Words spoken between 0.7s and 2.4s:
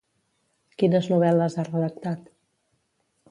Quines novel·les ha redactat?